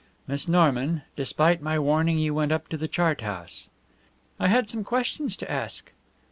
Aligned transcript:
"Miss 0.25 0.47
Norman, 0.47 1.03
despite 1.15 1.61
my 1.61 1.77
warning 1.77 2.17
you 2.17 2.33
went 2.33 2.51
up 2.51 2.69
to 2.69 2.75
the 2.77 2.87
chart 2.87 3.21
house." 3.21 3.67
"I 4.39 4.47
had 4.47 4.67
some 4.67 4.83
questions 4.83 5.35
to 5.35 5.51
ask." 5.51 5.91